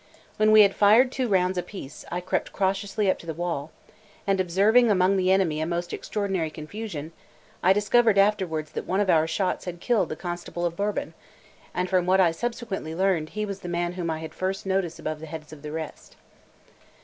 When 0.37 0.51
we 0.51 0.63
had 0.63 0.73
fired 0.75 1.11
two 1.11 1.27
rounds 1.27 1.59
apiece, 1.59 2.05
I 2.11 2.21
crept 2.21 2.51
cautiously 2.51 3.07
up 3.07 3.19
to 3.19 3.27
the 3.27 3.35
wall, 3.35 3.69
and 4.25 4.39
observing 4.39 4.89
among 4.89 5.15
the 5.15 5.31
enemy 5.31 5.61
a 5.61 5.67
most 5.67 5.93
extraordinary 5.93 6.49
confusion, 6.49 7.11
I 7.61 7.71
discovered 7.71 8.17
afterwards 8.17 8.71
that 8.71 8.87
one 8.87 8.99
of 8.99 9.11
our 9.11 9.27
shots 9.27 9.65
had 9.65 9.79
killed 9.79 10.09
the 10.09 10.15
Constable 10.15 10.65
of 10.65 10.75
Bourbon; 10.75 11.13
and 11.71 11.87
from 11.87 12.07
what 12.07 12.19
I 12.19 12.31
subsequently 12.31 12.95
learned, 12.95 13.29
he 13.37 13.45
was 13.45 13.59
the 13.59 13.69
man 13.69 13.93
whom 13.93 14.09
I 14.09 14.17
had 14.17 14.33
first 14.33 14.65
noticed 14.65 14.97
above 14.97 15.19
the 15.19 15.27
heads 15.27 15.53
of 15.53 15.61
the 15.61 15.71
rest. 15.71 16.15